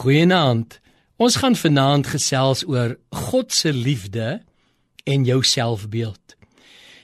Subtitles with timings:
[0.00, 0.78] Goeienaand.
[1.20, 4.38] Ons gaan vanaand gesels oor God se liefde
[5.04, 6.36] en jou selfbeeld.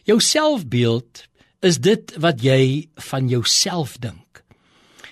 [0.09, 1.27] Jou selfbeeld
[1.61, 4.41] is dit wat jy van jouself dink.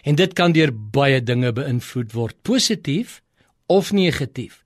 [0.00, 3.20] En dit kan deur baie dinge beïnvloed word, positief
[3.68, 4.62] of negatief.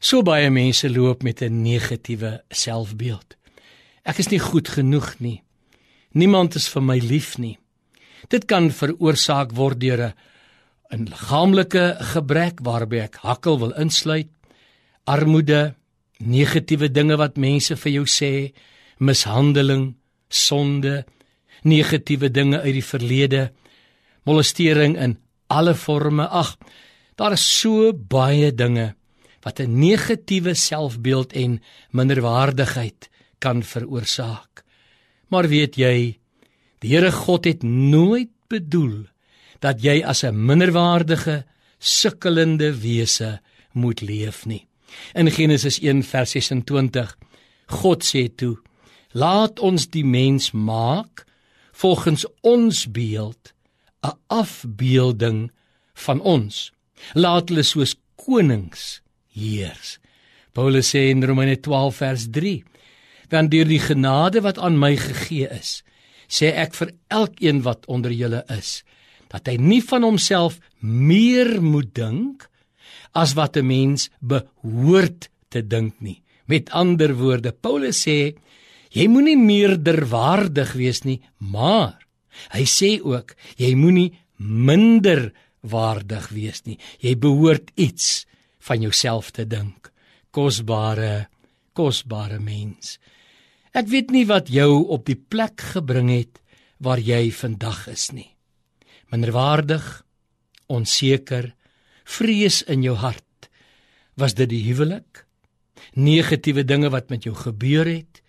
[0.00, 3.36] So baie mense loop met 'n negatiewe selfbeeld.
[4.04, 5.42] Ek is nie goed genoeg nie.
[6.12, 7.58] Niemand is vir my lief nie.
[8.28, 10.14] Dit kan veroorsaak word deur 'n
[10.92, 14.28] 'n liggaamlike gebrek waarby ek hakkel wil insluit,
[15.08, 15.74] armoede,
[16.20, 18.52] negatiewe dinge wat mense vir jou sê,
[19.00, 19.94] mishandeling,
[20.28, 21.04] sonde,
[21.64, 23.42] negatiewe dinge uit die verlede,
[24.28, 25.16] molestering in
[25.48, 26.28] alle forme.
[26.28, 26.58] Ag,
[27.16, 28.94] daar is so baie dinge
[29.42, 34.62] wat 'n negatiewe selfbeeld en minderwaardigheid kan veroorsaak.
[35.28, 36.18] Maar weet jy,
[36.78, 39.11] die Here God het nooit bedoel
[39.62, 41.44] dat jy as 'n minderwaardige,
[41.78, 43.40] sukkelende wese
[43.72, 44.66] moet leef nie.
[45.14, 47.16] In Genesis 1:26
[47.66, 48.58] God sê toe:
[49.12, 51.24] Laat ons die mens maak
[51.72, 53.52] volgens ons beeld,
[54.02, 55.50] 'n afbeelding
[55.94, 56.72] van ons.
[57.14, 59.00] Laat hulle soos konings
[59.32, 59.98] heers.
[60.52, 62.64] Paulus sê in Romeine 12 vers 3:
[63.28, 65.82] Want deur die genade wat aan my gegee is,
[66.28, 68.82] sê ek vir elkeen wat onder julle is,
[69.32, 72.48] dat hy nie van homself meer moet dink
[73.16, 76.22] as wat 'n mens behoort te dink nie.
[76.46, 78.36] Met ander woorde, Paulus sê
[78.90, 81.98] jy moenie meerderwaardig wees nie, maar
[82.52, 86.78] hy sê ook jy moenie minder waardig wees nie.
[87.00, 88.26] Jy behoort iets
[88.58, 89.92] van jouself te dink.
[90.30, 91.28] Kosbare,
[91.72, 92.98] kosbare mens.
[93.72, 96.40] Ek weet nie wat jou op die plek gebring het
[96.78, 98.31] waar jy vandag is nie
[99.12, 99.84] minderwaardig,
[100.72, 101.52] onseker,
[102.08, 103.48] vrees in jou hart.
[104.18, 105.24] Was dit die huwelik?
[105.94, 108.22] Negatiewe dinge wat met jou gebeur het,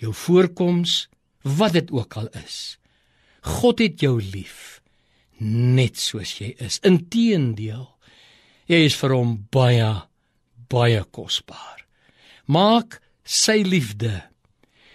[0.00, 1.04] jou voorkoms,
[1.44, 2.78] wat dit ook al is.
[3.44, 4.80] God het jou lief
[5.44, 6.78] net soos jy is.
[6.86, 7.86] Inteendeel,
[8.70, 9.90] jy is vir hom baie
[10.72, 11.84] baie kosbaar.
[12.48, 14.24] Maak sy liefde,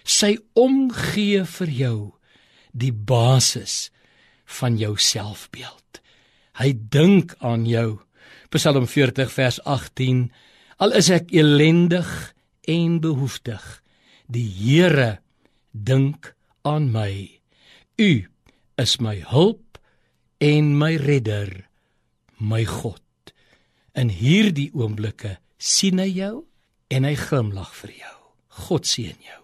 [0.04, 1.98] sy omgee vir jou
[2.72, 3.90] die basis
[4.58, 6.00] van jou selfbeeld.
[6.60, 8.00] Hy dink aan jou.
[8.50, 10.26] Psalm 40 vers 18.
[10.82, 12.08] Al is ek elendig
[12.68, 13.62] en behoeftig,
[14.26, 15.20] die Here
[15.72, 16.32] dink
[16.66, 17.40] aan my.
[18.00, 18.10] U
[18.80, 19.78] is my hulp
[20.40, 21.68] en my redder,
[22.38, 23.04] my God.
[23.94, 26.34] In hierdie oomblikke sien hy jou
[26.90, 28.16] en hy glimlag vir jou.
[28.66, 29.42] God seën jou.